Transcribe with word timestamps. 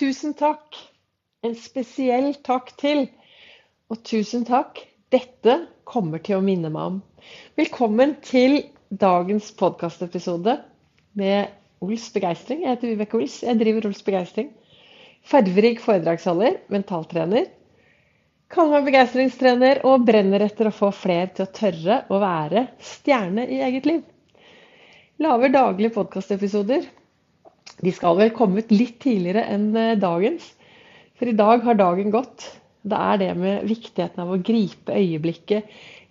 Tusen 0.00 0.32
takk. 0.32 0.78
En 1.44 1.52
spesiell 1.60 2.30
takk 2.40 2.70
til. 2.80 3.02
Og 3.92 3.98
tusen 4.08 4.46
takk. 4.48 4.78
Dette 5.12 5.56
kommer 5.84 6.22
til 6.24 6.38
å 6.38 6.44
minne 6.44 6.70
meg 6.72 6.86
om. 6.88 6.94
Velkommen 7.60 8.14
til 8.24 8.62
dagens 8.88 9.50
podkastepisode 9.60 10.54
med 11.20 11.50
Ols 11.84 12.06
begeistring. 12.14 12.62
Jeg 12.64 12.78
heter 12.78 12.94
Vibeke 12.94 13.18
Ols. 13.18 13.34
Jeg 13.44 13.60
driver 13.60 13.90
Ols 13.90 14.00
begeistring. 14.06 14.48
Farverik 15.28 15.82
foredragsholder, 15.84 16.56
mentaltrener. 16.72 17.50
Kaller 18.48 18.78
meg 18.78 18.88
begeistringstrener 18.88 19.82
og 19.90 20.06
brenner 20.08 20.46
etter 20.46 20.70
å 20.70 20.76
få 20.78 20.88
flere 20.96 21.28
til 21.34 21.44
å 21.44 21.52
tørre 21.60 22.00
å 22.08 22.22
være 22.24 22.70
stjerne 22.94 23.44
i 23.52 23.60
eget 23.68 23.90
liv. 23.90 24.00
Lager 25.20 25.52
daglige 25.52 25.92
podkastepisoder 25.98 26.88
de 27.80 27.92
skal 27.96 28.18
vel 28.18 28.32
komme 28.36 28.60
ut 28.60 28.72
litt 28.74 28.98
tidligere 29.02 29.46
enn 29.54 29.70
eh, 29.78 29.96
dagens. 30.00 30.44
For 31.20 31.28
i 31.30 31.36
dag 31.36 31.64
har 31.66 31.78
dagen 31.78 32.12
gått. 32.12 32.46
Det 32.80 32.96
er 32.96 33.20
det 33.20 33.32
med 33.36 33.64
viktigheten 33.68 34.22
av 34.22 34.32
å 34.32 34.40
gripe 34.40 34.96
øyeblikket, 34.96 35.66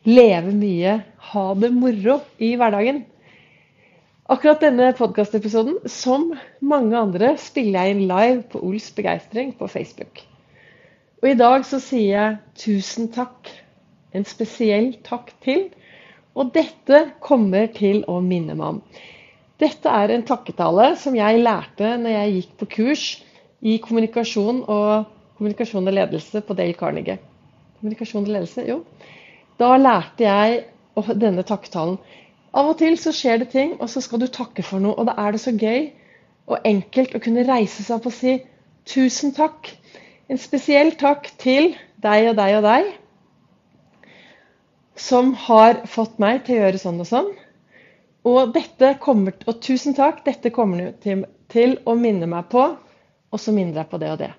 leve 0.06 0.54
mye, 0.54 1.00
ha 1.32 1.46
det 1.58 1.72
moro 1.74 2.20
i 2.38 2.52
hverdagen. 2.60 3.04
Akkurat 4.30 4.62
denne 4.62 4.92
podkastepisoden, 4.94 5.80
som 5.90 6.36
mange 6.62 6.94
andre, 6.98 7.32
spiller 7.42 7.88
jeg 7.88 7.96
inn 7.96 8.04
live 8.12 8.44
på 8.52 8.62
Ols 8.68 8.92
begeistring 8.94 9.56
på 9.58 9.70
Facebook. 9.72 10.22
Og 11.24 11.32
i 11.32 11.40
dag 11.40 11.66
så 11.66 11.82
sier 11.82 12.12
jeg 12.14 12.38
tusen 12.62 13.10
takk. 13.16 13.50
En 14.14 14.26
spesiell 14.30 14.94
takk 15.06 15.34
til. 15.44 15.72
Og 16.38 16.54
dette 16.54 17.08
kommer 17.26 17.66
til 17.74 18.04
å 18.08 18.20
minne 18.22 18.54
meg 18.54 18.76
om. 18.76 18.84
Dette 19.60 19.92
er 19.92 20.14
en 20.16 20.24
takketale 20.24 20.94
som 21.00 21.16
jeg 21.18 21.42
lærte 21.44 21.96
når 22.00 22.14
jeg 22.16 22.36
gikk 22.38 22.52
på 22.62 22.68
kurs 22.78 23.06
i 23.60 23.76
kommunikasjon 23.84 24.62
og 24.72 25.10
kommunikasjon 25.40 25.88
og 25.88 25.96
ledelse 25.98 26.42
på 26.48 26.56
Dale 26.56 26.78
Carnegie. 26.80 27.18
Kommunikasjon 27.80 28.24
og 28.24 28.32
ledelse, 28.38 28.64
jo. 28.68 28.84
Da 29.60 29.74
lærte 29.76 30.24
jeg 30.24 30.62
denne 31.20 31.44
takketalen. 31.48 31.98
Av 32.56 32.72
og 32.72 32.80
til 32.80 32.96
så 32.98 33.12
skjer 33.14 33.44
det 33.44 33.50
ting, 33.52 33.76
og 33.80 33.92
så 33.92 34.02
skal 34.02 34.24
du 34.24 34.28
takke 34.32 34.64
for 34.66 34.82
noe. 34.84 34.96
Og 34.96 35.10
da 35.10 35.18
er 35.22 35.36
det 35.36 35.42
så 35.44 35.54
gøy 35.54 35.92
og 36.50 36.66
enkelt 36.66 37.14
å 37.16 37.22
kunne 37.24 37.46
reise 37.48 37.84
seg 37.84 38.00
opp 38.00 38.08
og 38.10 38.16
si 38.16 38.40
tusen 38.90 39.36
takk. 39.38 39.70
En 40.32 40.40
spesiell 40.40 40.96
takk 40.98 41.30
til 41.42 41.74
deg 42.02 42.32
og 42.32 42.40
deg 42.40 42.58
og 42.62 42.66
deg 42.66 42.90
som 45.00 45.32
har 45.48 45.86
fått 45.88 46.18
meg 46.20 46.44
til 46.46 46.58
å 46.58 46.64
gjøre 46.64 46.82
sånn 46.82 47.00
og 47.04 47.08
sånn. 47.08 47.30
Og, 48.28 48.56
kommer, 49.00 49.36
og 49.48 49.60
tusen 49.64 49.96
takk, 49.96 50.24
dette 50.26 50.52
kommer 50.52 50.92
til, 51.04 51.24
til 51.52 51.78
å 51.88 51.96
minne 51.96 52.28
meg 52.28 52.50
på, 52.52 52.66
og 53.30 53.40
så 53.40 53.54
minner 53.56 53.84
jeg 53.84 53.92
på 53.92 54.00
det 54.02 54.10
og 54.12 54.20
det. 54.20 54.32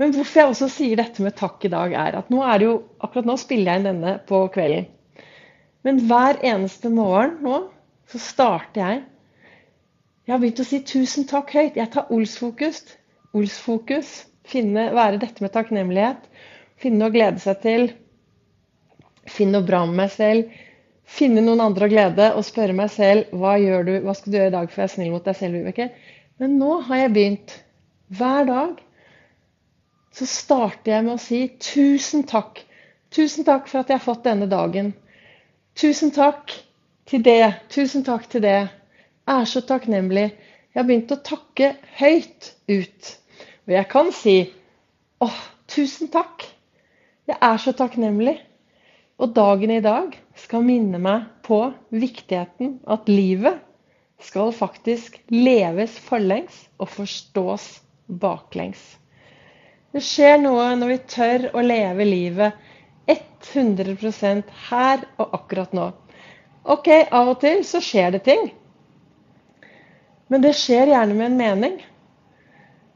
Men 0.00 0.12
hvorfor 0.12 0.40
jeg 0.40 0.50
også 0.50 0.68
sier 0.72 0.98
dette 0.98 1.22
med 1.24 1.36
takk 1.38 1.64
i 1.64 1.70
dag, 1.72 1.94
er 1.94 2.18
at 2.18 2.32
nå 2.32 2.42
er 2.44 2.66
jo, 2.66 2.72
akkurat 3.00 3.28
nå 3.28 3.36
spiller 3.40 3.72
jeg 3.72 3.80
inn 3.80 3.88
denne 3.88 4.16
på 4.28 4.42
kvelden. 4.52 4.88
Men 5.86 6.02
hver 6.06 6.38
eneste 6.46 6.90
morgen 6.92 7.38
nå 7.42 7.56
så 8.12 8.20
starter 8.22 8.82
jeg 8.82 9.00
Jeg 10.22 10.32
har 10.34 10.40
begynt 10.42 10.60
å 10.62 10.66
si 10.66 10.78
tusen 10.86 11.24
takk 11.26 11.50
høyt. 11.50 11.78
Jeg 11.80 11.90
tar 11.90 12.10
Ols-fokus. 12.14 12.84
Ols-fokus. 13.34 14.10
Være 14.52 15.18
dette 15.18 15.42
med 15.42 15.50
takknemlighet. 15.54 16.28
Finne 16.78 17.08
å 17.08 17.14
glede 17.14 17.42
seg 17.42 17.58
til. 17.64 17.88
Finne 19.26 19.58
noe 19.58 19.66
bra 19.66 19.80
med 19.88 19.98
meg 19.98 20.12
selv 20.14 20.54
finne 21.12 21.42
noen 21.44 21.60
andre 21.60 21.86
å 21.86 21.92
glede 21.92 22.30
og 22.36 22.46
spørre 22.46 22.76
meg 22.76 22.90
selv 22.92 23.32
hva, 23.36 23.56
gjør 23.60 23.84
du, 23.88 23.92
hva 24.04 24.14
skal 24.16 24.32
du 24.32 24.38
gjøre 24.38 24.52
i 24.52 24.56
dag 24.56 24.70
for 24.70 24.80
å 24.80 24.84
være 24.84 24.94
snill 24.94 25.12
mot 25.12 25.28
deg 25.28 25.38
selv. 25.38 25.58
Vibeke? 25.58 25.88
Men 26.40 26.56
nå 26.60 26.78
har 26.88 27.04
jeg 27.04 27.14
begynt. 27.16 27.54
Hver 28.12 28.48
dag 28.48 28.80
så 30.12 30.28
starter 30.28 30.94
jeg 30.94 31.06
med 31.06 31.14
å 31.14 31.22
si 31.22 31.42
tusen 31.62 32.24
takk. 32.28 32.60
Tusen 33.12 33.46
takk 33.48 33.68
for 33.68 33.82
at 33.82 33.92
jeg 33.92 34.00
har 34.00 34.04
fått 34.04 34.24
denne 34.26 34.48
dagen. 34.48 34.92
Tusen 35.78 36.12
takk 36.12 36.52
til 37.08 37.24
det. 37.24 37.54
Tusen 37.72 38.04
takk 38.04 38.28
til 38.32 38.44
det. 38.44 38.58
Jeg 39.28 39.44
er 39.44 39.48
så 39.48 39.62
takknemlig. 39.68 40.26
Jeg 40.72 40.80
har 40.80 40.88
begynt 40.88 41.12
å 41.12 41.20
takke 41.24 41.74
høyt 42.00 42.52
ut. 42.72 43.12
Og 43.68 43.76
jeg 43.76 43.88
kan 43.92 44.10
si 44.16 44.36
åh, 45.22 45.40
tusen 45.70 46.10
takk. 46.12 46.48
Jeg 47.28 47.38
er 47.38 47.60
så 47.60 47.76
takknemlig. 47.76 48.38
Og 49.20 49.36
dagen 49.36 49.70
i 49.70 49.82
dag 49.84 50.16
skal 50.38 50.64
minne 50.64 50.98
meg 51.02 51.28
på 51.46 51.60
viktigheten 51.92 52.78
at 52.90 53.08
livet 53.10 53.60
skal 54.22 54.52
faktisk 54.54 55.18
leves 55.32 55.96
forlengs 56.00 56.64
og 56.78 56.90
forstås 56.94 57.66
baklengs. 58.06 58.82
Det 59.92 60.00
skjer 60.04 60.38
noe 60.40 60.70
når 60.78 60.94
vi 60.94 61.00
tør 61.16 61.48
å 61.52 61.64
leve 61.64 62.06
livet 62.08 62.68
100% 63.50 64.50
her 64.68 65.04
og 65.20 65.36
akkurat 65.38 65.72
nå. 65.76 65.90
Ok, 66.62 66.88
av 67.10 67.32
og 67.32 67.40
til 67.42 67.64
så 67.66 67.80
skjer 67.82 68.14
det 68.14 68.22
ting. 68.28 68.50
Men 70.30 70.44
det 70.44 70.54
skjer 70.56 70.92
gjerne 70.92 71.16
med 71.16 71.26
en 71.26 71.40
mening. 71.40 71.80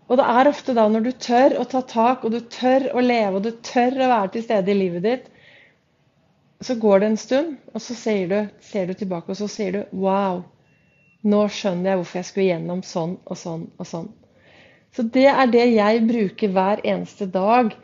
Og 0.06 0.20
det 0.20 0.26
er 0.38 0.48
ofte 0.48 0.74
da 0.76 0.86
når 0.88 1.08
du 1.08 1.12
tør 1.18 1.56
å 1.60 1.66
ta 1.68 1.82
tak, 1.82 2.24
og 2.24 2.32
du 2.32 2.40
tør 2.40 2.92
å 2.94 3.02
leve, 3.02 3.40
og 3.40 3.42
du 3.44 3.50
tør 3.66 3.98
å 3.98 4.12
være 4.12 4.32
til 4.36 4.46
stede 4.46 4.72
i 4.72 4.78
livet 4.78 5.04
ditt, 5.06 5.26
så 6.60 6.74
går 6.80 7.00
det 7.00 7.06
en 7.06 7.18
stund, 7.20 7.56
og 7.74 7.82
så 7.82 7.94
ser 7.94 8.28
du, 8.30 8.36
ser 8.64 8.86
du 8.88 8.94
tilbake 8.96 9.32
og 9.32 9.38
så 9.38 9.48
sier 9.50 9.74
du 9.74 9.96
Wow, 10.00 10.44
nå 11.26 11.42
skjønner 11.52 11.90
jeg 11.90 12.00
hvorfor 12.00 12.20
jeg 12.20 12.28
skulle 12.30 12.46
gjennom 12.50 12.84
sånn 12.86 13.16
og 13.24 13.40
sånn 13.40 13.66
og 13.76 13.88
sånn. 13.88 14.08
Så 14.96 15.04
det 15.12 15.26
er 15.28 15.50
det 15.52 15.66
jeg 15.74 16.04
bruker 16.08 16.52
hver 16.54 16.80
eneste 16.86 17.26
dag. 17.28 17.74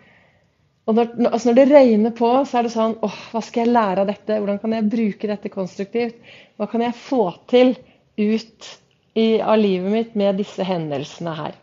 Og 0.89 0.97
når, 0.97 1.11
altså 1.29 1.51
når 1.51 1.59
det 1.59 1.67
røyner 1.71 2.15
på, 2.17 2.31
så 2.49 2.59
er 2.59 2.67
det 2.67 2.75
sånn 2.75 2.95
åh, 3.05 3.19
hva 3.33 3.43
skal 3.45 3.67
jeg 3.67 3.75
lære 3.75 4.05
av 4.05 4.09
dette? 4.09 4.39
Hvordan 4.39 4.61
kan 4.63 4.77
jeg 4.79 4.91
bruke 4.95 5.31
dette 5.31 5.53
konstruktivt? 5.53 6.17
Hva 6.57 6.71
kan 6.71 6.87
jeg 6.87 6.97
få 6.97 7.27
til 7.53 7.75
ut 8.17 8.71
i, 9.13 9.27
av 9.39 9.59
livet 9.61 9.93
mitt 9.93 10.17
med 10.19 10.41
disse 10.41 10.65
hendelsene 10.67 11.37
her? 11.37 11.59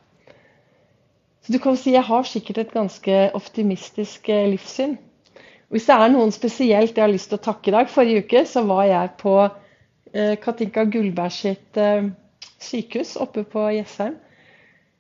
Så 1.42 1.56
du 1.56 1.60
kan 1.64 1.78
si 1.80 1.96
jeg 1.96 2.06
har 2.06 2.28
sikkert 2.30 2.62
et 2.62 2.74
ganske 2.76 3.20
optimistisk 3.34 4.30
eh, 4.30 4.46
livssyn. 4.52 5.00
Hvis 5.70 5.86
det 5.86 5.96
er 5.96 6.14
noen 6.14 6.32
spesielt 6.34 6.98
jeg 6.98 7.04
har 7.04 7.12
lyst 7.12 7.30
til 7.30 7.38
å 7.38 7.46
takke 7.46 7.70
i 7.70 7.76
dag 7.76 7.92
Forrige 7.94 8.24
uke 8.26 8.42
så 8.50 8.64
var 8.66 8.88
jeg 8.90 9.12
på 9.22 9.36
eh, 9.46 10.34
Katinka 10.42 10.88
Gullberg 10.90 11.34
sitt 11.36 11.78
eh, 11.78 12.10
sykehus 12.60 13.14
oppe 13.22 13.46
på 13.48 13.68
Jessheim. 13.76 14.18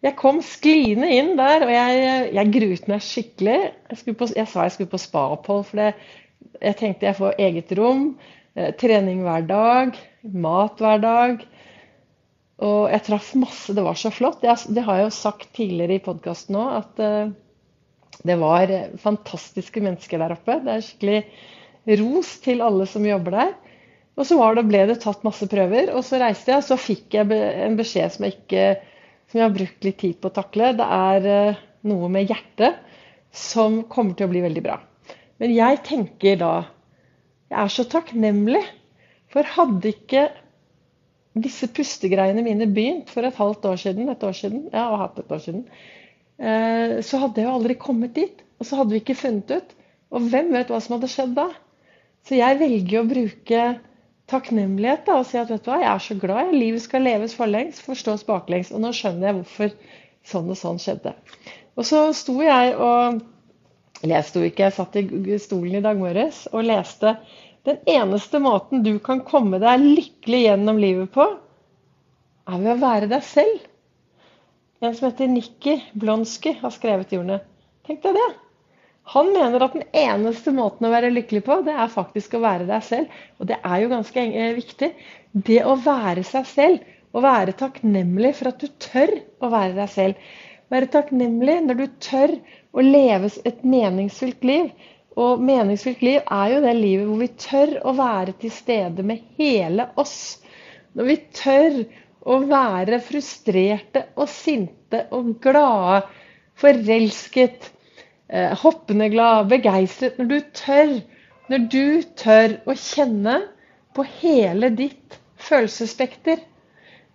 Jeg 0.06 0.16
kom 0.16 0.40
skliende 0.46 1.10
inn 1.12 1.34
der, 1.36 1.66
og 1.66 1.72
jeg, 1.74 2.04
jeg 2.38 2.52
gruet 2.54 2.86
meg 2.88 3.02
skikkelig. 3.04 3.58
Jeg, 3.92 4.16
på, 4.16 4.30
jeg, 4.32 4.48
sa 4.48 4.64
jeg 4.64 4.76
skulle 4.76 4.94
på 4.94 5.02
spa-opphold, 5.02 5.66
for 5.68 5.82
det, 5.82 5.90
jeg 6.62 6.78
tenkte 6.80 7.10
jeg 7.10 7.18
får 7.18 7.42
eget 7.48 7.74
rom. 7.76 8.06
Eh, 8.56 8.70
trening 8.80 9.26
hver 9.26 9.44
dag, 9.50 10.00
mat 10.24 10.80
hver 10.80 11.04
dag. 11.04 11.44
Og 12.64 12.88
jeg 12.94 13.06
traff 13.10 13.34
masse. 13.42 13.76
Det 13.76 13.84
var 13.84 14.00
så 14.00 14.14
flott. 14.14 14.46
Jeg, 14.46 14.72
det 14.72 14.86
har 14.88 15.02
jeg 15.02 15.10
jo 15.10 15.18
sagt 15.18 15.52
tidligere 15.58 15.98
i 15.98 16.06
podkasten 16.06 16.62
òg, 16.62 16.72
at 16.80 17.04
det 18.28 18.36
var 18.40 18.72
fantastiske 19.00 19.82
mennesker 19.84 20.20
der 20.20 20.36
oppe. 20.36 20.60
Det 20.66 20.74
er 20.74 20.84
skikkelig 20.84 22.00
ros 22.02 22.36
til 22.44 22.64
alle 22.64 22.88
som 22.90 23.06
jobber 23.08 23.38
der. 23.38 23.54
Og 24.20 24.28
så 24.28 24.36
det, 24.56 24.66
ble 24.68 24.82
det 24.90 24.98
tatt 25.00 25.24
masse 25.24 25.48
prøver, 25.48 25.94
og 25.96 26.04
så 26.04 26.20
reiste 26.20 26.52
jeg, 26.52 26.60
og 26.60 26.68
så 26.68 26.76
fikk 26.76 27.16
jeg 27.16 27.32
en 27.64 27.78
beskjed 27.80 28.12
som 28.12 28.26
jeg, 28.28 28.36
ikke, 28.36 28.66
som 29.32 29.40
jeg 29.40 29.46
har 29.46 29.56
brukt 29.56 29.88
litt 29.88 29.98
tid 30.02 30.18
på 30.20 30.28
å 30.28 30.36
takle. 30.36 30.74
Det 30.76 30.88
er 30.98 31.28
eh, 31.32 31.62
noe 31.88 32.10
med 32.12 32.28
hjertet 32.28 32.82
som 33.32 33.80
kommer 33.88 34.18
til 34.20 34.28
å 34.28 34.34
bli 34.34 34.44
veldig 34.44 34.66
bra. 34.66 34.76
Men 35.40 35.56
jeg 35.56 35.80
tenker 35.88 36.36
da 36.42 36.52
Jeg 37.50 37.58
er 37.64 37.72
så 37.74 37.86
takknemlig. 37.90 38.62
For 39.34 39.46
hadde 39.46 39.94
ikke 39.94 40.28
disse 41.40 41.70
pustegreiene 41.72 42.44
mine 42.44 42.68
begynt 42.74 43.10
for 43.14 43.26
et 43.26 43.38
halvt 43.38 43.66
år 43.70 43.80
siden, 43.80 44.10
et 44.10 44.26
år 44.26 44.36
siden, 44.36 44.68
ja, 44.74 44.88
og 44.90 45.00
hatt 45.04 45.20
et 45.22 45.32
år 45.34 45.42
siden, 45.44 45.64
Eh, 45.70 45.99
så 46.40 47.20
hadde 47.20 47.42
jeg 47.42 47.50
jo 47.50 47.56
aldri 47.58 47.76
kommet 47.80 48.16
dit. 48.16 48.44
Og 48.60 48.68
så 48.68 48.80
hadde 48.80 48.96
vi 48.96 49.02
ikke 49.04 49.18
funnet 49.20 49.52
ut. 49.52 49.76
Og 50.16 50.30
hvem 50.32 50.54
vet 50.56 50.72
hva 50.72 50.80
som 50.84 50.98
hadde 50.98 51.12
skjedd 51.12 51.36
da? 51.38 51.50
Så 52.28 52.38
jeg 52.40 52.60
velger 52.60 53.02
å 53.02 53.08
bruke 53.10 53.64
takknemlighet 54.30 55.08
da, 55.08 55.20
og 55.20 55.28
si 55.28 55.40
at 55.42 55.50
vet 55.50 55.64
du 55.66 55.72
hva, 55.72 55.80
jeg 55.82 55.90
er 55.90 56.04
så 56.06 56.18
glad. 56.22 56.54
Livet 56.54 56.84
skal 56.84 57.06
leves 57.06 57.36
forlengs, 57.38 57.82
forstås 57.86 58.26
baklengs. 58.28 58.72
Og 58.76 58.84
nå 58.84 58.94
skjønner 58.96 59.30
jeg 59.30 59.40
hvorfor 59.40 59.76
sånn 60.30 60.52
og 60.54 60.60
sånn 60.60 60.82
skjedde. 60.82 61.16
Og 61.80 61.88
så 61.88 62.10
sto 62.18 62.40
jeg 62.44 62.76
og 62.78 63.22
Eller 64.00 64.16
jeg 64.16 64.28
sto 64.30 64.42
ikke, 64.48 64.68
jeg 64.70 64.76
satt 64.78 64.94
i 64.96 65.38
stolen 65.44 65.74
i 65.76 65.84
dag 65.84 65.98
morges 66.00 66.46
og 66.54 66.64
leste 66.64 67.18
Den 67.68 67.82
eneste 67.84 68.40
måten 68.40 68.80
du 68.86 68.94
kan 69.04 69.20
komme 69.28 69.60
deg 69.60 69.84
lykkelig 69.84 70.40
gjennom 70.46 70.80
livet 70.80 71.12
på, 71.12 71.26
er 72.48 72.62
ved 72.64 72.72
å 72.72 72.80
være 72.80 73.10
deg 73.12 73.26
selv. 73.28 73.66
En 74.80 74.96
som 74.96 75.10
heter 75.10 75.28
Nikki 75.28 75.84
Blonsky, 75.94 76.54
har 76.62 76.72
skrevet 76.72 77.12
jordene. 77.12 77.42
ordene. 77.42 77.86
Tenk 77.88 78.04
deg 78.04 78.16
det! 78.16 78.30
Han 79.14 79.32
mener 79.34 79.64
at 79.66 79.74
den 79.74 79.88
eneste 79.98 80.54
måten 80.54 80.86
å 80.86 80.92
være 80.94 81.10
lykkelig 81.12 81.42
på, 81.48 81.58
det 81.66 81.74
er 81.74 81.90
faktisk 81.92 82.36
å 82.38 82.44
være 82.44 82.68
deg 82.70 82.86
selv. 82.86 83.18
Og 83.42 83.50
det 83.50 83.58
er 83.60 83.82
jo 83.82 83.90
ganske 83.92 84.24
eh, 84.24 84.54
viktig. 84.56 84.92
Det 85.34 85.64
å 85.66 85.74
være 85.84 86.24
seg 86.28 86.48
selv, 86.48 86.86
og 87.12 87.26
være 87.26 87.58
takknemlig 87.58 88.36
for 88.38 88.52
at 88.52 88.62
du 88.62 88.70
tør 88.86 89.16
å 89.42 89.50
være 89.52 89.76
deg 89.82 89.92
selv. 89.92 90.30
Være 90.70 90.92
takknemlig 90.94 91.58
når 91.66 91.80
du 91.80 91.86
tør 92.06 92.36
å 92.72 92.86
leve 92.86 93.32
et 93.50 93.64
meningsfylt 93.66 94.46
liv. 94.46 94.70
Og 95.20 95.42
meningsfylt 95.44 96.06
liv 96.06 96.22
er 96.22 96.54
jo 96.54 96.62
det 96.64 96.76
livet 96.78 97.10
hvor 97.10 97.24
vi 97.24 97.32
tør 97.50 97.80
å 97.90 97.96
være 97.98 98.38
til 98.40 98.54
stede 98.54 99.04
med 99.04 99.26
hele 99.42 99.90
oss. 100.00 100.38
Når 100.94 101.10
vi 101.10 101.18
tør 101.42 101.82
å 102.30 102.40
være 102.46 103.00
frustrerte 103.02 104.06
og 104.20 104.30
sinte 104.30 105.06
og 105.16 105.36
glade, 105.44 106.04
forelsket, 106.60 107.72
eh, 108.30 108.54
hoppende 108.64 109.10
glad, 109.10 109.50
begeistret. 109.50 110.20
Når 110.20 110.30
du 110.30 110.40
tør, 110.62 110.94
når 111.50 111.66
du 111.74 111.86
tør 112.20 112.58
å 112.70 112.76
kjenne 112.78 113.40
på 113.96 114.06
hele 114.20 114.70
ditt 114.76 115.18
følelsesspekter, 115.42 116.44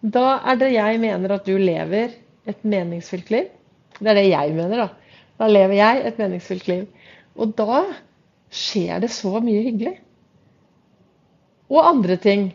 da 0.02 0.40
er 0.44 0.58
det 0.61 0.72
jeg 0.75 1.00
mener 1.00 1.37
at 1.37 1.46
du 1.46 1.56
lever 1.56 2.12
et 2.49 2.64
meningsfylt 2.64 3.31
liv. 3.32 3.46
Det 4.00 4.11
er 4.11 4.19
det 4.19 4.26
jeg 4.28 4.56
mener, 4.56 4.84
da. 4.84 4.88
Da 5.38 5.49
lever 5.49 5.78
jeg 5.78 6.02
et 6.08 6.19
meningsfylt 6.20 6.66
liv. 6.69 6.82
Og 7.38 7.55
da 7.56 7.84
skjer 8.55 9.00
det 9.02 9.11
så 9.14 9.38
mye 9.43 9.62
hyggelig. 9.64 9.94
Og 11.72 11.81
andre 11.87 12.19
ting. 12.20 12.50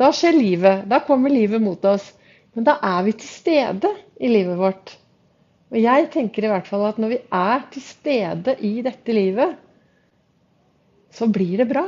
Da 0.00 0.10
skjer 0.12 0.36
livet. 0.38 0.84
Da 0.90 1.00
kommer 1.06 1.30
livet 1.30 1.62
mot 1.62 1.84
oss. 1.86 2.12
Men 2.54 2.66
da 2.66 2.78
er 2.82 3.02
vi 3.06 3.14
til 3.18 3.30
stede 3.30 3.90
i 4.22 4.30
livet 4.30 4.58
vårt. 4.58 4.96
Og 5.74 5.78
jeg 5.80 6.08
tenker 6.14 6.46
i 6.46 6.50
hvert 6.52 6.68
fall 6.70 6.84
at 6.86 6.98
når 7.02 7.14
vi 7.16 7.20
er 7.34 7.62
til 7.74 7.82
stede 7.82 8.56
i 8.62 8.76
dette 8.86 9.14
livet, 9.14 9.56
så 11.14 11.26
blir 11.30 11.58
det 11.62 11.68
bra. 11.70 11.86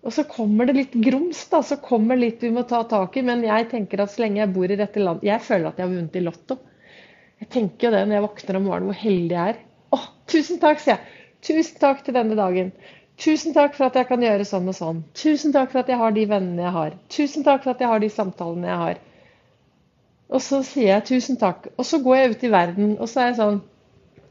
Og 0.00 0.12
så 0.16 0.24
kommer 0.28 0.68
det 0.68 0.76
litt 0.76 0.96
grums, 1.04 1.42
da. 1.52 1.60
Så 1.64 1.76
kommer 1.84 2.16
litt 2.16 2.42
vi 2.44 2.52
må 2.52 2.64
ta 2.68 2.82
tak 2.88 3.16
i. 3.20 3.24
Men 3.24 3.44
jeg 3.44 3.68
tenker 3.72 4.04
at 4.04 4.12
så 4.12 4.24
lenge 4.24 4.42
jeg 4.42 4.52
bor 4.54 4.68
i 4.68 4.78
dette 4.80 5.00
landet 5.00 5.28
Jeg 5.28 5.44
føler 5.44 5.70
at 5.70 5.80
jeg 5.80 5.86
har 5.86 5.94
vunnet 5.94 6.16
i 6.16 6.24
Lotto. 6.24 6.56
Jeg 7.40 7.48
tenker 7.52 7.88
jo 7.88 7.94
det 7.94 8.04
når 8.04 8.18
jeg 8.18 8.26
våkner 8.26 8.58
om 8.58 8.66
morgenen, 8.68 8.90
hvor 8.90 9.00
heldig 9.00 9.36
jeg 9.36 9.54
er. 9.54 9.60
Å, 9.96 9.98
tusen 10.28 10.60
takk, 10.62 10.80
sier 10.80 10.96
jeg. 10.96 11.18
Tusen 11.40 11.80
takk 11.80 12.02
til 12.04 12.16
denne 12.16 12.36
dagen. 12.36 12.72
Tusen 13.20 13.52
takk 13.56 13.74
for 13.76 13.90
at 13.90 13.98
jeg 14.00 14.08
kan 14.08 14.22
gjøre 14.24 14.46
sånn 14.48 14.70
og 14.72 14.76
sånn. 14.76 15.02
Tusen 15.18 15.52
takk 15.52 15.72
for 15.74 15.82
at 15.82 15.92
jeg 15.92 16.00
har 16.00 16.14
de 16.16 16.26
vennene 16.30 16.64
jeg 16.64 16.74
har. 16.76 16.96
Tusen 17.12 17.44
takk 17.44 17.64
for 17.66 17.74
at 17.74 17.82
jeg 17.84 17.90
har 17.90 18.00
de 18.00 18.08
samtalene 18.12 18.70
jeg 18.70 18.80
har. 18.84 19.00
Og 20.30 20.40
så 20.44 20.62
sier 20.64 20.94
jeg 20.94 21.08
tusen 21.10 21.36
takk. 21.40 21.68
Og 21.76 21.84
så 21.84 22.00
går 22.00 22.16
jeg 22.16 22.34
ut 22.34 22.44
i 22.46 22.52
verden, 22.54 22.96
og 22.96 23.10
så 23.10 23.24
er 23.24 23.32
jeg 23.32 23.40
sånn 23.42 23.60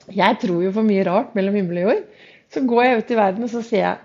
Jeg 0.09 0.39
tror 0.41 0.63
jo 0.63 0.71
for 0.73 0.87
mye 0.87 1.03
rart 1.05 1.35
mellom 1.37 1.59
himmel 1.59 1.83
og 1.83 1.89
jord. 1.89 2.05
Så 2.49 2.63
går 2.65 2.83
jeg 2.87 3.01
ut 3.01 3.11
i 3.13 3.17
verden, 3.19 3.45
og 3.45 3.51
så 3.53 3.61
sier 3.61 3.83
jeg 3.83 3.97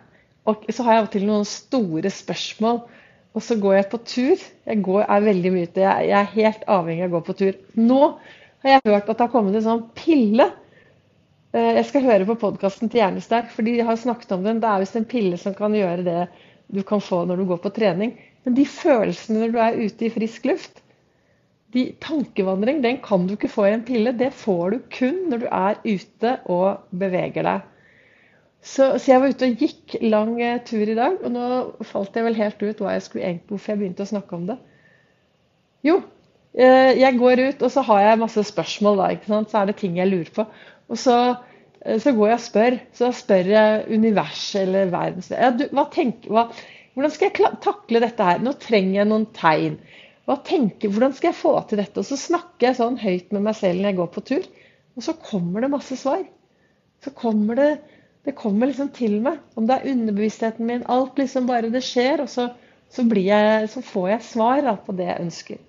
og 0.45 0.67
så 0.69 0.85
har 0.85 0.93
jeg 0.93 1.01
av 1.01 1.07
og 1.07 1.13
til 1.15 1.25
noen 1.25 1.47
store 1.49 2.11
spørsmål. 2.13 2.83
Og 3.35 3.43
så 3.43 3.57
går 3.59 3.79
jeg 3.79 3.87
på 3.91 4.01
tur. 4.07 4.43
Jeg 4.69 4.83
går, 4.85 5.07
er 5.09 5.25
veldig 5.25 5.53
mye 5.55 5.69
ute. 5.69 5.81
Jeg, 5.83 6.09
jeg, 6.11 6.19
er 6.21 6.35
helt 6.35 6.67
avhengig 6.71 7.07
av 7.07 7.09
å 7.09 7.15
gå 7.15 7.23
på 7.29 7.37
tur. 7.39 7.57
Nå 7.81 8.01
har 8.63 8.75
jeg 8.75 8.85
hørt 8.85 9.09
at 9.09 9.17
det 9.17 9.25
har 9.25 9.33
kommet 9.33 9.57
en 9.59 9.65
sånn 9.65 9.83
pille. 9.97 10.51
Eh, 11.55 11.73
jeg 11.79 11.87
skal 11.87 12.03
høre 12.09 12.27
på 12.27 12.35
podkasten 12.41 12.91
til 12.91 12.99
Hjernesterk, 12.99 13.53
for 13.55 13.67
de 13.67 13.77
har 13.87 13.99
snakket 14.01 14.33
om 14.35 14.43
den. 14.43 14.61
Det 14.63 14.71
er 14.71 14.81
visst 14.83 14.97
en 14.99 15.07
pille 15.07 15.39
som 15.39 15.55
kan 15.55 15.75
gjøre 15.77 16.07
det 16.07 16.23
du 16.75 16.81
kan 16.87 17.03
få 17.05 17.21
når 17.29 17.39
du 17.39 17.45
går 17.53 17.61
på 17.63 17.71
trening. 17.77 18.17
Men 18.45 18.57
de 18.57 18.65
følelsene 18.67 19.45
når 19.45 19.53
du 19.53 19.61
er 19.63 19.79
ute 19.85 20.09
i 20.09 20.11
frisk 20.11 20.49
luft, 20.51 20.81
de 21.75 21.85
tankevandring, 22.03 22.83
den 22.83 22.99
kan 23.03 23.27
du 23.27 23.35
ikke 23.35 23.51
få 23.51 23.69
i 23.69 23.75
en 23.75 23.87
pille. 23.87 24.15
Det 24.19 24.33
får 24.35 24.75
du 24.75 24.81
kun 24.99 25.23
når 25.31 25.45
du 25.45 25.47
er 25.51 25.79
ute 25.87 26.35
og 26.51 26.91
beveger 26.91 27.47
deg. 27.47 27.71
Så, 28.65 28.95
så, 28.97 29.13
jeg 29.13 29.21
var 29.21 29.35
ute 29.35 29.47
og 29.47 29.63
gikk 29.63 29.97
lang 30.03 30.35
eh, 30.43 30.61
tur 30.67 30.89
i 30.89 30.97
dag, 30.97 31.19
og 31.21 31.35
nå 31.35 31.47
falt 31.87 32.17
jeg 32.17 32.27
vel 32.27 32.39
helt 32.39 32.63
ut 32.65 32.83
hva 32.83 32.97
jeg 32.97 33.07
skulle 33.07 33.27
egentlig, 33.29 33.51
hvorfor 33.53 33.75
jeg 33.75 33.83
begynte 33.83 34.07
å 34.07 34.11
snakke 34.11 34.39
om 34.39 34.47
det. 34.49 34.57
Jo, 35.85 35.99
jeg 36.55 37.19
går 37.19 37.41
ut, 37.49 37.65
og 37.67 37.73
så 37.75 37.83
har 37.89 38.05
jeg 38.05 38.21
masse 38.21 38.45
spørsmål, 38.51 39.01
da. 39.01 39.09
ikke 39.15 39.31
sant? 39.33 39.51
Så 39.51 39.59
er 39.61 39.71
det 39.71 39.77
ting 39.81 39.99
jeg 39.99 40.11
lurer 40.11 40.31
på. 40.37 40.45
Og 40.93 41.01
så, 41.01 41.17
eh, 41.83 41.99
så 42.03 42.13
går 42.15 42.31
jeg 42.31 42.39
og 42.39 42.45
spør. 42.45 42.79
Så 42.95 43.11
spør 43.19 43.51
jeg 43.51 43.85
universet 43.91 44.63
eller 44.63 44.93
verdens 44.93 45.33
ja, 45.35 45.51
du, 45.51 45.67
hva 45.75 45.89
tenker, 45.93 46.31
hva, 46.31 46.49
Hvordan 46.95 47.11
skal 47.11 47.27
jeg 47.27 47.57
takle 47.65 48.01
dette 48.05 48.23
her? 48.23 48.39
Nå 48.39 48.53
trenger 48.63 49.01
jeg 49.01 49.11
noen 49.11 49.25
tegn. 49.35 49.81
Tenker, 50.47 50.93
hvordan 50.95 51.17
skal 51.17 51.33
jeg 51.33 51.41
få 51.41 51.57
til 51.67 51.81
dette? 51.83 51.99
Og 51.99 52.07
så 52.07 52.15
snakker 52.21 52.69
jeg 52.69 52.79
sånn 52.79 53.01
høyt 53.03 53.35
med 53.35 53.43
meg 53.49 53.57
selv 53.59 53.81
når 53.81 53.91
jeg 53.91 53.99
går 53.99 54.13
på 54.15 54.23
tur, 54.31 54.47
og 54.95 55.03
så 55.03 55.17
kommer 55.19 55.65
det 55.65 55.73
masse 55.73 55.99
svar. 55.99 56.23
Så 57.03 57.11
kommer 57.19 57.59
det 57.59 57.71
det 58.25 58.33
kommer 58.39 58.71
liksom 58.71 58.89
til 58.97 59.19
meg. 59.25 59.43
Om 59.59 59.67
det 59.69 59.77
er 59.77 59.91
underbevisstheten 59.93 60.67
min, 60.69 60.85
alt 60.89 61.19
liksom 61.21 61.49
bare 61.51 61.69
det 61.73 61.83
skjer. 61.85 62.23
Og 62.25 62.31
så, 62.33 62.49
så, 62.89 63.05
jeg, 63.21 63.69
så 63.69 63.83
får 63.85 64.09
jeg 64.15 64.29
svar 64.31 64.63
da, 64.65 64.77
på 64.81 64.95
det 64.97 65.11
jeg 65.11 65.27
ønsker. 65.27 65.61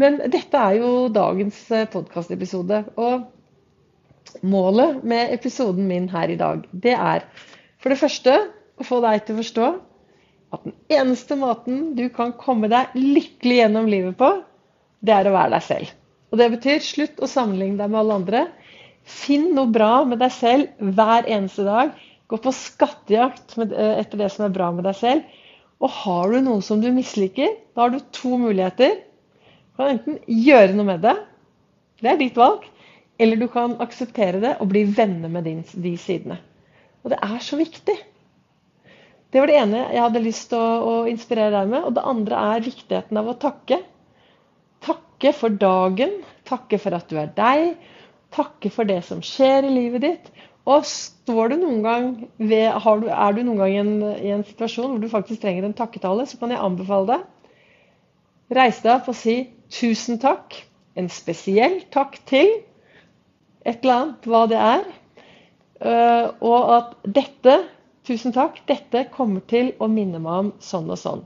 Men 0.00 0.18
dette 0.30 0.58
er 0.58 0.80
jo 0.80 1.08
dagens 1.14 1.58
eh, 1.70 1.86
podkastepisode. 1.90 2.82
Og 2.98 4.44
målet 4.46 5.02
med 5.06 5.34
episoden 5.34 5.86
min 5.88 6.08
her 6.10 6.32
i 6.32 6.38
dag, 6.40 6.64
det 6.72 6.94
er 6.96 7.26
for 7.78 7.92
det 7.92 8.00
første 8.00 8.38
å 8.80 8.86
få 8.86 8.98
deg 9.04 9.22
til 9.24 9.36
å 9.36 9.42
forstå 9.42 9.68
at 10.54 10.64
den 10.66 10.74
eneste 10.96 11.36
måten 11.38 11.92
du 11.98 12.06
kan 12.14 12.32
komme 12.38 12.70
deg 12.72 12.94
lykkelig 12.96 13.60
gjennom 13.60 13.90
livet 13.90 14.16
på, 14.18 14.30
det 15.04 15.14
er 15.14 15.28
å 15.28 15.34
være 15.34 15.54
deg 15.56 15.66
selv. 15.66 15.94
Og 16.32 16.40
det 16.40 16.50
betyr 16.56 16.82
slutt 16.82 17.22
å 17.22 17.30
sammenligne 17.30 17.78
deg 17.78 17.92
med 17.92 18.00
alle 18.00 18.18
andre. 18.20 18.42
Finn 19.04 19.50
noe 19.54 19.70
bra 19.70 20.02
med 20.08 20.22
deg 20.22 20.32
selv 20.34 20.90
hver 20.96 21.28
eneste 21.30 21.66
dag. 21.66 21.94
Gå 22.30 22.40
på 22.42 22.54
skattejakt 22.56 23.58
eh, 23.62 23.98
etter 24.00 24.24
det 24.24 24.30
som 24.34 24.46
er 24.46 24.54
bra 24.54 24.70
med 24.74 24.88
deg 24.88 24.98
selv. 24.98 25.40
Og 25.82 25.92
har 26.00 26.32
du 26.32 26.40
noe 26.46 26.64
som 26.64 26.80
du 26.82 26.88
misliker, 26.94 27.52
da 27.76 27.84
har 27.84 27.94
du 27.94 28.00
to 28.14 28.38
muligheter. 28.40 28.96
Du 29.74 29.82
kan 29.82 29.92
enten 29.96 30.18
gjøre 30.30 30.74
noe 30.76 30.86
med 30.86 31.02
det, 31.02 31.14
det 32.02 32.10
er 32.12 32.20
ditt 32.20 32.38
valg, 32.38 32.66
eller 33.18 33.40
du 33.40 33.46
kan 33.50 33.76
akseptere 33.82 34.42
det 34.42 34.56
og 34.62 34.70
bli 34.70 34.84
venner 34.94 35.30
med 35.30 35.46
din, 35.48 35.62
de 35.62 35.94
sidene. 35.98 36.38
Og 37.02 37.12
det 37.12 37.18
er 37.22 37.40
så 37.42 37.58
viktig. 37.58 37.96
Det 39.34 39.42
var 39.42 39.50
det 39.50 39.58
ene 39.58 39.82
jeg 39.82 40.02
hadde 40.02 40.22
lyst 40.22 40.48
til 40.52 40.62
å, 40.62 40.68
å 40.86 40.94
inspirere 41.10 41.52
deg 41.56 41.72
med. 41.72 41.88
Og 41.88 41.96
det 41.96 42.06
andre 42.06 42.44
er 42.54 42.64
viktigheten 42.64 43.18
av 43.18 43.28
å 43.28 43.36
takke. 43.42 43.80
Takke 44.86 45.34
for 45.34 45.58
dagen. 45.58 46.20
Takke 46.46 46.78
for 46.80 46.94
at 46.96 47.10
du 47.10 47.18
er 47.18 47.34
deg 47.34 47.74
takke 48.34 48.70
for 48.72 48.88
det 48.88 49.00
som 49.06 49.22
skjer 49.24 49.66
i 49.66 49.72
livet 49.74 50.04
ditt. 50.04 50.32
Og 50.64 50.86
står 50.88 51.52
du 51.52 51.58
noen 51.60 51.82
gang 51.84 52.06
ved, 52.40 52.72
du, 53.02 53.08
er 53.12 53.36
du 53.36 53.42
noen 53.44 53.60
gang 53.60 53.74
i 53.74 53.80
en, 53.82 53.94
i 54.16 54.32
en, 54.32 54.44
situasjon 54.48 54.94
hvor 54.94 55.02
du 55.02 55.10
faktisk 55.12 55.42
trenger 55.42 55.66
en 55.66 55.76
takketale, 55.76 56.24
så 56.26 56.40
kan 56.40 56.54
jeg 56.54 56.62
anbefale 56.64 57.10
deg. 57.12 57.43
Reis 58.52 58.82
deg 58.84 58.92
opp 58.92 59.08
og 59.08 59.16
si 59.16 59.36
'tusen 59.72 60.20
takk'. 60.20 60.60
En 60.96 61.08
spesiell 61.08 61.80
takk 61.90 62.20
til 62.28 62.50
et 63.64 63.80
eller 63.82 63.94
annet, 63.94 64.26
hva 64.28 64.42
det 64.46 64.60
er. 64.60 64.84
Uh, 65.80 66.26
og 66.44 66.68
at 66.76 66.92
dette, 67.16 67.54
tusen 68.06 68.32
takk, 68.36 68.60
dette 68.68 69.06
kommer 69.14 69.42
til 69.50 69.72
å 69.80 69.88
minne 69.90 70.20
meg 70.22 70.44
om 70.44 70.52
sånn 70.62 70.92
og 70.92 71.00
sånn. 71.00 71.24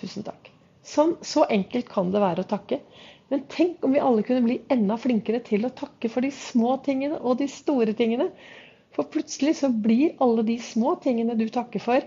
Tusen 0.00 0.26
takk. 0.26 0.50
Sånn, 0.84 1.14
så 1.22 1.44
enkelt 1.52 1.88
kan 1.92 2.10
det 2.12 2.20
være 2.24 2.42
å 2.42 2.48
takke. 2.48 2.80
Men 3.30 3.46
tenk 3.52 3.84
om 3.84 3.94
vi 3.94 4.02
alle 4.02 4.24
kunne 4.26 4.44
bli 4.44 4.58
enda 4.72 4.98
flinkere 5.00 5.40
til 5.46 5.64
å 5.64 5.72
takke 5.72 6.10
for 6.12 6.24
de 6.24 6.32
små 6.34 6.76
tingene 6.84 7.20
og 7.22 7.38
de 7.40 7.48
store 7.48 7.94
tingene. 7.96 8.30
For 8.94 9.08
plutselig 9.10 9.56
så 9.62 9.70
blir 9.72 10.16
alle 10.22 10.44
de 10.46 10.58
små 10.62 10.96
tingene 11.02 11.36
du 11.38 11.46
takker 11.52 11.82
for, 11.82 12.04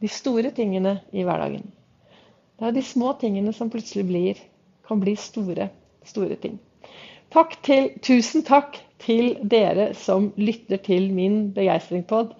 de 0.00 0.08
store 0.12 0.50
tingene 0.56 0.98
i 1.12 1.22
hverdagen. 1.24 1.64
Det 2.56 2.68
er 2.68 2.76
de 2.76 2.84
små 2.84 3.12
tingene 3.20 3.52
som 3.52 3.70
plutselig 3.72 4.06
blir, 4.08 4.38
kan 4.88 5.00
bli 5.02 5.16
store, 5.20 5.68
store 6.06 6.38
ting. 6.40 6.56
Takk 7.34 7.56
til, 7.66 7.90
tusen 8.06 8.44
takk 8.46 8.78
til 9.02 9.34
dere 9.44 9.90
som 9.98 10.30
lytter 10.38 10.80
til 10.80 11.10
min 11.12 11.50
begeistringspod 11.56 12.32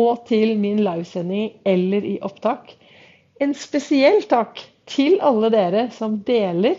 og 0.00 0.24
til 0.30 0.54
min 0.60 0.80
livesending 0.84 1.58
eller 1.66 2.06
i 2.06 2.16
opptak. 2.24 2.72
En 3.42 3.52
spesiell 3.58 4.22
takk 4.30 4.62
til 4.90 5.18
alle 5.24 5.50
dere 5.52 5.88
som 5.94 6.20
deler 6.26 6.78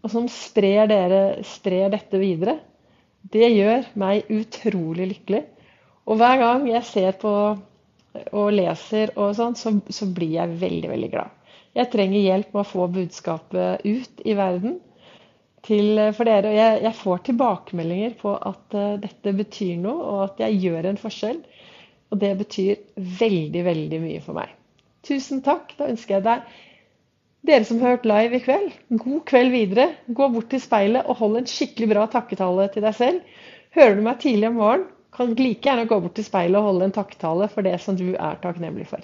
og 0.00 0.12
som 0.12 0.28
sprer, 0.32 0.86
dere, 0.88 1.42
sprer 1.44 1.90
dette 1.92 2.20
videre, 2.20 2.56
det 3.20 3.50
gjør 3.52 3.90
meg 4.00 4.30
utrolig 4.32 5.10
lykkelig. 5.10 5.42
Og 6.08 6.16
hver 6.20 6.38
gang 6.40 6.64
jeg 6.70 6.86
ser 6.88 7.18
på 7.20 7.32
og 8.34 8.48
leser 8.54 9.12
og 9.20 9.34
sånn, 9.38 9.54
så, 9.58 9.74
så, 9.92 10.08
blir 10.10 10.38
jeg 10.38 10.56
veldig, 10.62 10.88
veldig 10.90 11.10
glad. 11.12 11.36
Jeg 11.78 11.90
trenger 11.92 12.24
hjelp 12.24 12.54
med 12.54 12.62
å 12.64 12.68
få 12.68 12.86
budskapet 12.90 13.84
ut 13.86 14.22
i 14.26 14.34
verden 14.38 14.78
til, 15.66 16.00
for 16.16 16.26
dere. 16.26 16.50
Og 16.50 16.56
jeg, 16.58 16.80
jeg, 16.86 16.96
får 16.98 17.20
tilbakemeldinger 17.28 18.16
på 18.20 18.34
at 18.34 18.76
uh, 18.76 18.96
dette 19.02 19.34
betyr 19.38 19.76
noe, 19.82 20.00
og 20.00 20.24
at 20.24 20.42
jeg 20.46 20.58
gjør 20.64 20.90
en 20.90 21.00
forskjell. 21.00 21.38
Og 22.10 22.18
det 22.22 22.32
betyr 22.40 22.80
veldig, 23.20 23.62
veldig 23.68 24.00
mye 24.02 24.24
for 24.24 24.40
meg. 24.40 24.56
Tusen 25.06 25.44
takk. 25.46 25.76
Da 25.78 25.88
ønsker 25.92 26.18
jeg 26.18 26.26
deg 26.26 26.58
dere 27.46 27.64
som 27.64 27.78
har 27.80 27.94
hørt 27.94 28.08
live 28.08 28.36
i 28.36 28.42
kveld, 28.44 28.72
god 29.00 29.20
kveld 29.30 29.54
videre. 29.54 29.86
Gå 30.12 30.26
bort 30.34 30.50
til 30.52 30.60
speilet 30.60 31.06
og 31.08 31.22
hold 31.22 31.38
en 31.40 31.48
skikkelig 31.48 31.88
bra 31.94 32.02
takketale 32.12 32.66
til 32.74 32.84
deg 32.84 32.98
selv. 32.98 33.38
Hører 33.76 33.96
du 33.96 34.02
meg 34.04 34.18
tidlig 34.20 34.50
om 34.50 34.58
morgenen, 34.60 34.90
kan 35.14 35.32
like 35.38 35.64
gjerne 35.64 35.88
gå 35.90 35.96
bort 36.02 36.14
til 36.18 36.26
speilet 36.26 36.58
og 36.60 36.68
holde 36.68 36.86
en 36.86 36.94
takketale 36.94 37.48
for 37.50 37.66
det 37.66 37.78
som 37.82 37.96
du 37.98 38.12
er 38.12 38.36
takknemlig 38.42 38.86
for. 38.90 39.02